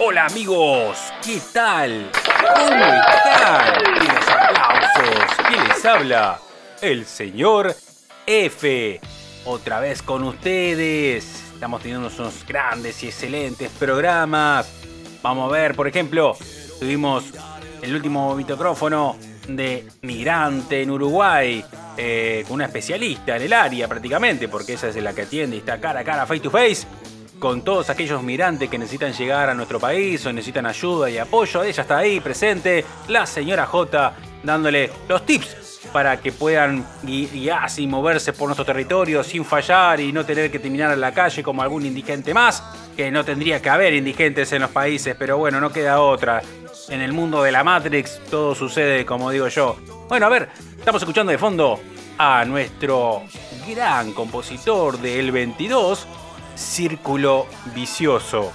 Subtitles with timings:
[0.00, 2.12] Hola amigos, ¿qué tal?
[2.40, 3.82] ¿Cómo están?
[3.96, 5.46] Y los aplausos.
[5.48, 6.38] ¿Quién les habla?
[6.80, 7.74] El señor
[8.24, 9.00] F.
[9.44, 11.42] Otra vez con ustedes.
[11.52, 14.70] Estamos teniendo unos grandes y excelentes programas.
[15.20, 16.36] Vamos a ver, por ejemplo,
[16.78, 17.24] tuvimos
[17.82, 19.16] el último micrófono
[19.48, 21.64] de migrante en Uruguay,
[21.96, 25.58] eh, con una especialista en el área prácticamente, porque ella es la que atiende y
[25.58, 26.86] está cara a cara, face to face,
[27.38, 31.62] con todos aquellos migrantes que necesitan llegar a nuestro país o necesitan ayuda y apoyo.
[31.62, 37.86] Ella está ahí presente, la señora J, dándole los tips para que puedan guiarse y
[37.86, 41.62] moverse por nuestro territorio sin fallar y no tener que terminar en la calle como
[41.62, 42.62] algún indigente más,
[42.96, 46.42] que no tendría que haber indigentes en los países, pero bueno, no queda otra.
[46.88, 49.76] En el mundo de la Matrix todo sucede como digo yo.
[50.08, 50.48] Bueno, a ver,
[50.78, 51.80] estamos escuchando de fondo
[52.18, 53.22] a nuestro
[53.68, 56.06] gran compositor del 22,
[56.58, 58.52] Círculo Vicioso.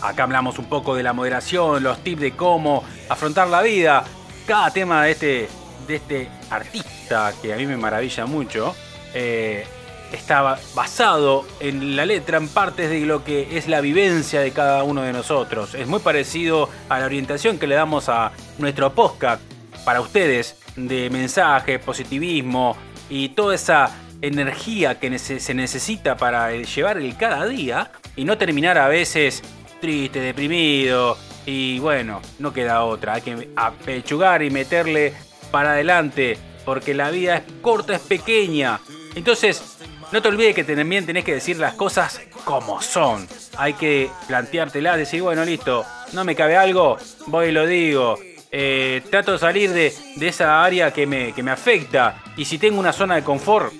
[0.00, 4.04] Acá hablamos un poco de la moderación, los tips de cómo afrontar la vida.
[4.46, 5.48] Cada tema de este,
[5.86, 8.74] de este artista, que a mí me maravilla mucho,
[9.14, 9.66] eh,
[10.10, 14.82] está basado en la letra, en partes de lo que es la vivencia de cada
[14.82, 15.74] uno de nosotros.
[15.74, 19.42] Es muy parecido a la orientación que le damos a nuestro podcast
[19.84, 22.76] para ustedes de mensaje, positivismo
[23.10, 23.90] y toda esa
[24.22, 29.42] energía que se necesita para llevar el cada día y no terminar a veces
[29.80, 35.12] triste, deprimido y bueno, no queda otra, hay que apechugar y meterle
[35.50, 38.80] para adelante porque la vida es corta, es pequeña.
[39.16, 39.78] Entonces,
[40.12, 43.26] no te olvides que también tenés que decir las cosas como son.
[43.56, 48.18] Hay que planteártelas, decir, bueno, listo, no me cabe algo, voy y lo digo.
[48.54, 52.22] Eh, trato de salir de, esa área que me, que me afecta.
[52.36, 53.72] Y si tengo una zona de confort,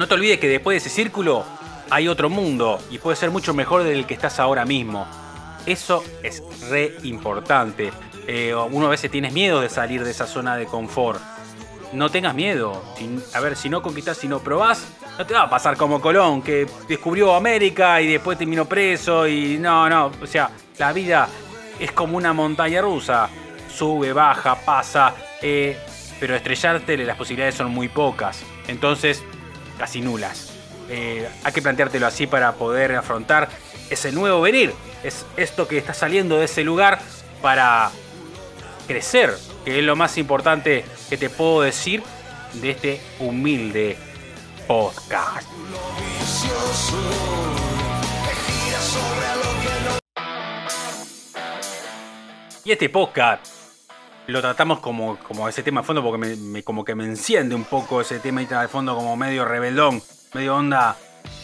[0.00, 1.44] no te olvides que después de ese círculo
[1.90, 5.06] hay otro mundo y puede ser mucho mejor del que estás ahora mismo.
[5.66, 7.92] Eso es re importante.
[8.26, 11.20] Eh, uno a veces tienes miedo de salir de esa zona de confort.
[11.92, 12.82] No tengas miedo.
[13.34, 14.86] a ver, si no conquistás, si no probás,
[15.18, 19.58] no te va a pasar como Colón, que descubrió América y después terminó preso y
[19.58, 20.10] no, no.
[20.22, 21.28] O sea, la vida
[21.78, 23.28] es como una montaña rusa
[23.68, 25.78] sube, baja, pasa, eh,
[26.18, 29.22] pero estrellarte las posibilidades son muy pocas, entonces
[29.80, 30.52] casi nulas.
[30.90, 33.48] Eh, hay que planteártelo así para poder afrontar
[33.88, 37.00] ese nuevo venir, es esto que está saliendo de ese lugar
[37.40, 37.90] para
[38.86, 42.02] crecer, que es lo más importante que te puedo decir
[42.54, 43.96] de este humilde
[44.66, 45.48] podcast.
[52.64, 53.59] Y este podcast
[54.26, 57.64] lo tratamos como, como ese tema de fondo porque me, como que me enciende un
[57.64, 60.02] poco ese tema de fondo como medio rebeldón,
[60.34, 60.96] medio onda,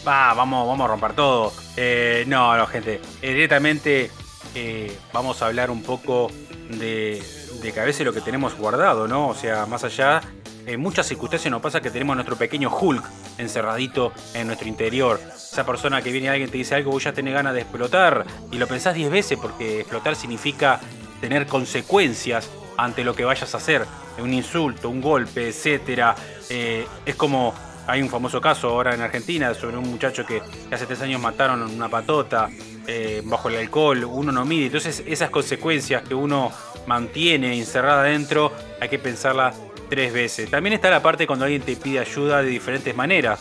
[0.07, 1.53] va, vamos, vamos a romper todo.
[1.75, 4.11] Eh, no, no, gente, eh, directamente
[4.55, 6.31] eh, vamos a hablar un poco
[6.69, 7.21] de,
[7.61, 9.27] de que a veces lo que tenemos guardado, ¿no?
[9.27, 10.21] O sea, más allá,
[10.65, 13.03] en muchas circunstancias nos pasa que tenemos nuestro pequeño Hulk
[13.37, 15.19] encerradito en nuestro interior.
[15.35, 18.57] Esa persona que viene alguien te dice algo, vos ya tenés ganas de explotar y
[18.57, 20.79] lo pensás 10 veces porque explotar significa
[21.21, 23.85] tener consecuencias ante lo que vayas a hacer,
[24.19, 26.15] un insulto, un golpe, etcétera.
[26.49, 27.53] Eh, es como
[27.87, 31.61] hay un famoso caso ahora en Argentina sobre un muchacho que, hace tres años mataron
[31.61, 32.49] una patota
[32.85, 34.65] eh, bajo el alcohol, uno no mide.
[34.65, 36.51] Entonces esas consecuencias que uno
[36.85, 39.55] mantiene encerrada dentro hay que pensarlas
[39.89, 40.49] tres veces.
[40.49, 43.39] También está la parte cuando alguien te pide ayuda de diferentes maneras,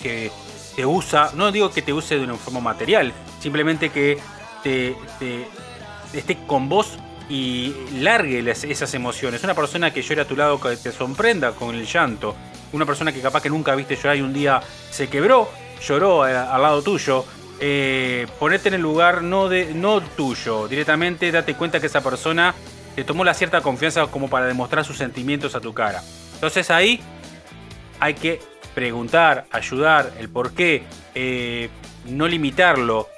[0.00, 0.30] que
[0.76, 4.18] te usa, no digo que te use de una forma material, simplemente que
[4.62, 4.96] te
[6.12, 6.98] esté con vos
[7.28, 9.42] y largue esas emociones.
[9.44, 12.34] Una persona que llore a tu lado, que te sorprenda con el llanto.
[12.72, 15.48] Una persona que capaz que nunca viste llorar y un día se quebró,
[15.86, 17.24] lloró eh, al lado tuyo.
[17.60, 20.68] Eh, ponete en el lugar no, de, no tuyo.
[20.68, 22.54] Directamente date cuenta que esa persona
[22.94, 26.02] te tomó la cierta confianza como para demostrar sus sentimientos a tu cara.
[26.34, 27.00] Entonces ahí
[28.00, 28.40] hay que
[28.74, 30.82] preguntar, ayudar, el por qué,
[31.14, 31.70] eh,
[32.06, 33.08] no limitarlo,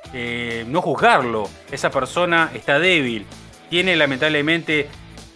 [0.67, 1.49] no juzgarlo.
[1.71, 3.27] Esa persona está débil,
[3.69, 4.89] tiene lamentablemente,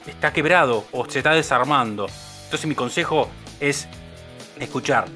[0.06, 2.06] está quebrado o se está desarmando.
[2.44, 3.28] Entonces mi consejo
[3.60, 3.88] es
[4.58, 5.06] escuchar.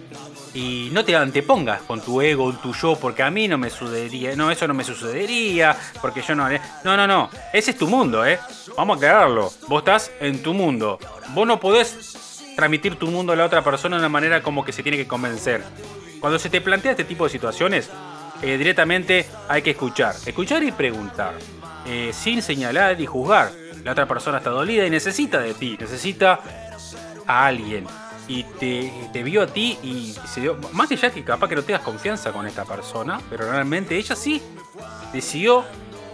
[0.54, 4.36] Y no te antepongas con tu ego, tu yo, porque a mí no me sucedería.
[4.36, 6.48] No, eso no me sucedería, porque yo no...
[6.84, 7.28] No, no, no.
[7.52, 8.38] Ese es tu mundo, ¿eh?
[8.76, 9.52] Vamos a aclararlo.
[9.66, 11.00] Vos estás en tu mundo.
[11.30, 14.72] Vos no podés transmitir tu mundo a la otra persona de una manera como que
[14.72, 15.64] se tiene que convencer.
[16.20, 17.90] Cuando se te plantea este tipo de situaciones,
[18.40, 20.14] eh, directamente hay que escuchar.
[20.24, 21.34] Escuchar y preguntar.
[21.86, 23.52] Eh, sin señalar y juzgar.
[23.84, 26.40] La otra persona está dolida y necesita de ti, necesita
[27.26, 27.86] a alguien.
[28.26, 30.58] Y te, vio a ti y se dio.
[30.72, 34.40] Más allá que capaz que no tengas confianza con esta persona, pero realmente ella sí
[35.12, 35.64] decidió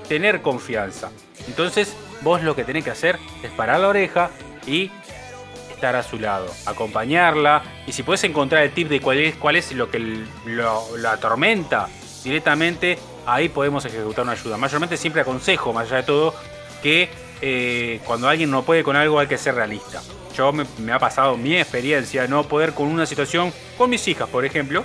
[0.09, 1.11] tener confianza.
[1.47, 4.31] Entonces, vos lo que tenés que hacer es parar la oreja
[4.67, 4.91] y
[5.73, 7.63] estar a su lado, acompañarla.
[7.87, 11.89] Y si puedes encontrar el tip de cuál es, cuál es lo que lo, atormenta
[12.23, 14.57] directamente, ahí podemos ejecutar una ayuda.
[14.57, 16.35] Mayormente siempre aconsejo, más allá de todo,
[16.83, 17.09] que
[17.43, 20.03] eh, cuando alguien no puede con algo hay que ser realista.
[20.37, 24.45] Yo me, ha pasado mi experiencia no poder con una situación con mis hijas, por
[24.45, 24.85] ejemplo,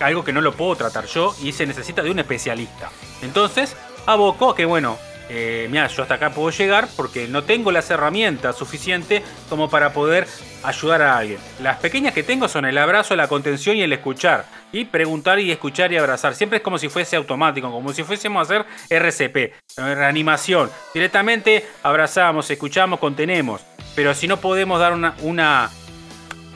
[0.00, 2.90] algo que no lo puedo tratar yo y se necesita de un especialista.
[3.22, 3.76] Entonces,
[4.06, 8.56] aboco que, bueno, eh, mira, yo hasta acá puedo llegar porque no tengo las herramientas
[8.56, 10.26] suficientes como para poder
[10.62, 11.38] ayudar a alguien.
[11.62, 14.44] Las pequeñas que tengo son el abrazo, la contención y el escuchar.
[14.72, 16.34] Y preguntar y escuchar y abrazar.
[16.34, 20.70] Siempre es como si fuese automático, como si fuésemos a hacer RCP, reanimación.
[20.92, 23.62] Directamente abrazamos, escuchamos, contenemos.
[23.94, 25.70] Pero si no podemos dar una, una,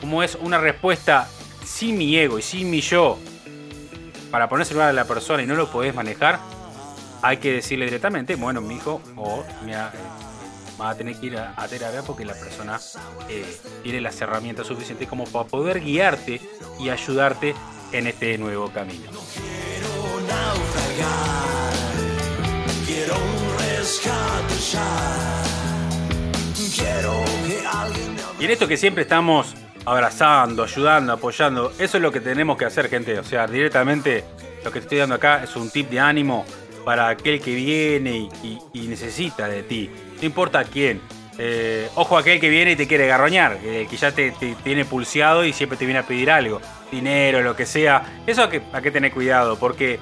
[0.01, 1.27] como es, una respuesta
[1.63, 3.17] sin mi ego y sin mi yo
[4.31, 6.39] para ponerse a la persona y no lo podés manejar,
[7.21, 9.91] hay que decirle directamente, bueno, mi hijo, o mira,
[10.79, 12.79] va a tener que ir a, terapia porque la persona
[13.27, 13.45] eh,
[13.83, 16.39] tiene las herramientas suficientes como para poder guiarte
[16.79, 17.53] y ayudarte
[17.91, 19.11] en este nuevo camino.
[28.39, 29.53] Y en esto que siempre estamos
[29.85, 33.19] abrazando, ayudando, apoyando, eso es lo que tenemos que hacer, gente.
[33.19, 34.23] O sea, directamente
[34.63, 36.45] lo que te estoy dando acá es un tip de ánimo
[36.89, 38.29] para aquel que viene
[38.73, 39.91] y, necesita de ti.
[40.19, 40.99] No importa quién.
[41.37, 44.31] Eh, ojo a aquel que viene y te quiere garroñar, que ya te,
[44.63, 46.59] tiene pulseado y siempre te viene a pedir algo,
[46.91, 48.23] dinero, lo que sea.
[48.25, 49.99] Eso hay que, hay que tener cuidado, porque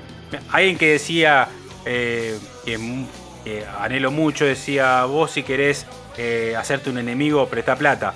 [0.53, 1.49] alguien que decía,
[1.85, 5.85] eh, que, anhelo mucho, decía, vos si querés
[6.17, 8.13] eh, hacerte un enemigo, presta plata.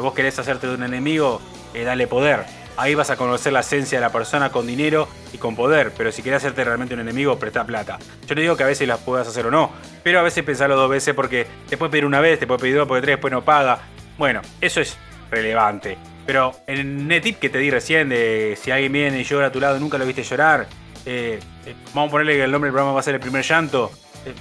[0.00, 1.40] vos querés hacerte de un enemigo,
[1.72, 2.44] dale poder.
[2.76, 6.10] Ahí vas a conocer la esencia de la persona con dinero y con poder, pero
[6.10, 7.98] si quieres hacerte realmente un enemigo, presta plata.
[8.26, 9.70] Yo no digo que a veces las puedas hacer o no,
[10.02, 12.76] pero a veces pensarlo dos veces porque te puede pedir una vez, te puede pedir
[12.76, 13.78] dos, porque tres, después no paga.
[14.18, 14.96] Bueno, eso es
[15.30, 15.96] relevante.
[16.26, 19.52] Pero en el tip que te di recién de si alguien viene y llora a
[19.52, 20.66] tu lado nunca lo viste llorar,
[21.06, 23.44] eh, eh, vamos a ponerle que el nombre del programa va a ser el primer
[23.44, 23.92] llanto.
[24.24, 24.32] Eh,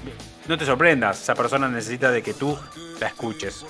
[0.48, 2.58] no te sorprendas, esa persona necesita de que tú
[3.00, 3.66] la escuches.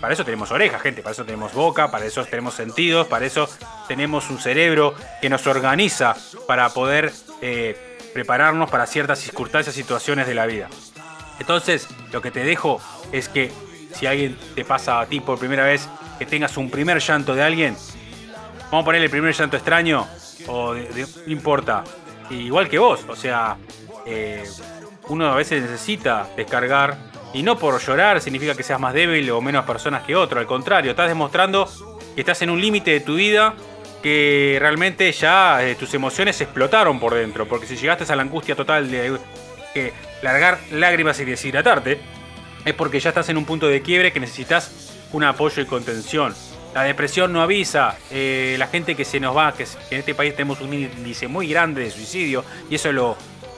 [0.00, 3.48] Para eso tenemos orejas, gente, para eso tenemos boca, para eso tenemos sentidos, para eso
[3.88, 6.14] tenemos un cerebro que nos organiza
[6.46, 10.68] para poder eh, prepararnos para ciertas circunstancias, situaciones de la vida.
[11.38, 12.80] Entonces, lo que te dejo
[13.12, 13.50] es que
[13.94, 15.88] si alguien te pasa a ti por primera vez,
[16.18, 17.76] que tengas un primer llanto de alguien,
[18.70, 20.06] vamos a ponerle el primer llanto extraño,
[20.46, 21.82] o no importa,
[22.30, 23.56] igual que vos, o sea,
[24.06, 24.44] eh,
[25.10, 26.96] uno a veces necesita descargar
[27.32, 30.40] y no por llorar significa que seas más débil o menos personas que otro.
[30.40, 31.68] Al contrario, estás demostrando
[32.14, 33.54] que estás en un límite de tu vida
[34.02, 37.46] que realmente ya eh, tus emociones explotaron por dentro.
[37.46, 39.18] Porque si llegaste a la angustia total de
[40.22, 42.00] largar lágrimas y deshidratarte,
[42.64, 46.34] es porque ya estás en un punto de quiebre que necesitas un apoyo y contención.
[46.74, 47.96] La depresión no avisa.
[48.10, 51.48] Eh, la gente que se nos va, que en este país tenemos un índice muy
[51.48, 53.16] grande de suicidio, y eso lo,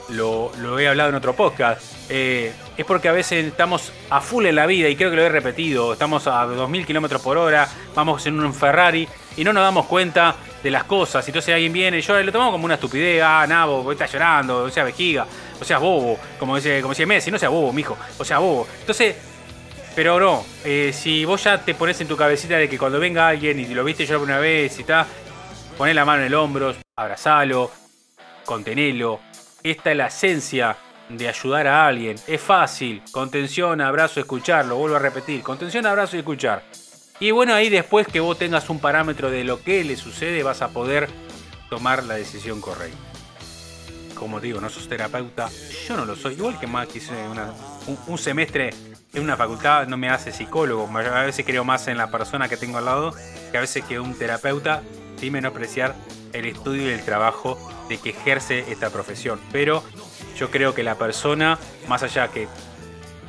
[0.09, 4.55] lo, he hablado en otro podcast, eh, es porque a veces estamos a full en
[4.55, 8.25] la vida y creo que lo he repetido, estamos a 2.000 kilómetros por hora, vamos
[8.25, 9.07] en un Ferrari
[9.37, 11.25] y no nos damos cuenta de las cosas.
[11.27, 14.69] Entonces alguien viene y yo lo tomamos como una estupidez, ah, nabo, está llorando, o
[14.69, 15.25] sea, vejiga,
[15.59, 18.67] o sea, bobo, como dice, como decía Messi, no sea bobo, mijo, o sea, bobo.
[18.79, 19.15] Entonces,
[19.95, 23.27] pero no, eh, si vos ya te pones en tu cabecita de que cuando venga
[23.27, 25.05] alguien y lo viste yo una vez y está,
[25.77, 27.71] poné la mano en el hombro, abrazalo,
[28.45, 29.19] contenelo,
[29.63, 30.77] esta es la esencia
[31.09, 32.17] de ayudar a alguien.
[32.27, 33.01] Es fácil.
[33.11, 34.65] Contención, abrazo, escuchar.
[34.65, 35.41] Lo vuelvo a repetir.
[35.41, 36.63] Contención, abrazo y escuchar.
[37.19, 40.61] Y bueno, ahí después que vos tengas un parámetro de lo que le sucede, vas
[40.61, 41.07] a poder
[41.69, 42.97] tomar la decisión correcta.
[44.15, 45.49] Como digo, no sos terapeuta.
[45.87, 46.33] Yo no lo soy.
[46.33, 47.13] Igual que más quise
[48.07, 48.71] un, semestre
[49.13, 50.89] en una facultad no me hace psicólogo.
[50.97, 53.13] A veces creo más en la persona que tengo al lado
[53.51, 54.81] que a veces que un terapeuta
[55.19, 55.95] sin menospreciar
[56.33, 59.39] el estudio y el trabajo de que ejerce esta profesión.
[59.51, 59.83] Pero
[60.37, 62.47] yo creo que la persona, más allá que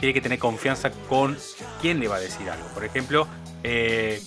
[0.01, 1.37] tiene que tener confianza con
[1.81, 2.67] quién le va a decir algo.
[2.75, 3.27] Por ejemplo,
[3.63, 4.21] eh,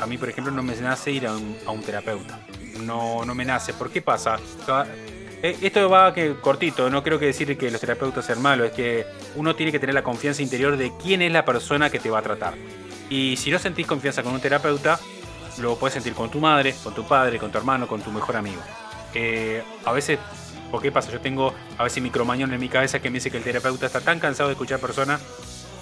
[0.00, 2.40] a mí, por ejemplo, no me nace ir a un, terapeuta.
[2.80, 3.72] No, no me nace.
[3.72, 4.38] ¿Por qué pasa?
[5.42, 8.72] Eh, esto va que cortito, no creo que decir que los terapeutas sean malos, es
[8.72, 12.10] que uno tiene que tener la confianza interior de quién es la persona que te
[12.10, 12.54] va a tratar.
[13.10, 14.98] Y si no sentís confianza con un terapeuta,
[15.58, 18.36] lo puedes sentir con tu madre, con tu padre, con tu hermano, con tu mejor
[18.36, 18.60] amigo.
[19.14, 20.18] Eh, a veces,
[20.70, 21.10] ¿por qué pasa?
[21.10, 24.00] Yo tengo a veces micromañón en mi cabeza que me dice que el terapeuta está
[24.00, 25.20] tan cansado de escuchar personas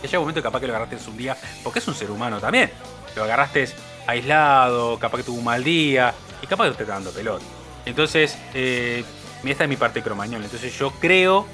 [0.01, 2.41] que llega un momento capaz que lo agarraste un día, porque es un ser humano
[2.41, 2.71] también.
[3.15, 3.69] Lo agarraste
[4.07, 7.45] aislado, capaz que tuvo un mal día y capaz que te está dando pelota.
[7.85, 9.05] Entonces, eh,
[9.45, 10.43] esta es mi parte cromañón.
[10.43, 11.47] Entonces yo creo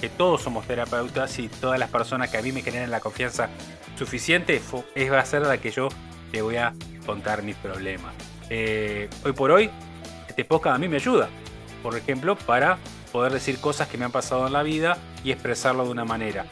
[0.00, 3.48] que todos somos terapeutas y todas las personas que a mí me generan la confianza
[3.98, 4.60] suficiente
[4.94, 5.88] es va a ser la que yo
[6.32, 6.72] le voy a
[7.10, 8.14] contar mis problemas.
[8.50, 9.68] Eh, hoy por hoy,
[10.28, 11.28] este podcast a mí me ayuda,
[11.82, 12.78] por ejemplo, para
[13.10, 16.46] poder decir cosas que me han pasado en la vida y expresarlo de una manera.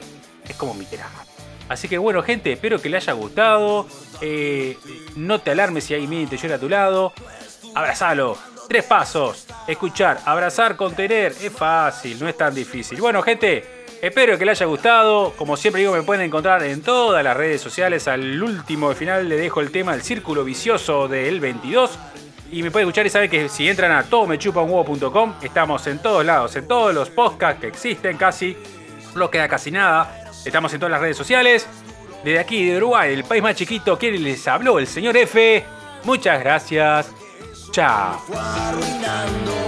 [0.48, 1.20] Es como mi terapia.
[1.68, 3.86] Así que bueno, gente, espero que le haya gustado.
[4.20, 4.76] Eh,
[5.14, 7.12] no te alarmes si hay te llora a tu lado.
[7.76, 8.36] Abrazalo.
[8.68, 9.46] Tres pasos.
[9.68, 11.32] Escuchar, abrazar, contener.
[11.42, 12.98] Es fácil, no es tan difícil.
[13.02, 13.62] Bueno, gente,
[14.00, 15.34] espero que le haya gustado.
[15.36, 18.08] Como siempre digo, me pueden encontrar en todas las redes sociales.
[18.08, 21.98] Al último, al final, le dejo el tema El Círculo Vicioso del 22.
[22.50, 26.56] Y me puede escuchar y sabe que si entran a todomechupanhuevo.com, estamos en todos lados,
[26.56, 28.56] en todos los podcasts que existen casi.
[29.14, 30.30] No queda casi nada.
[30.46, 31.66] Estamos en todas las redes sociales.
[32.24, 35.62] Desde aquí, de Uruguay, el país más chiquito, quien les habló, el señor F.
[36.04, 37.17] Muchas gracias.
[37.78, 39.67] Chao.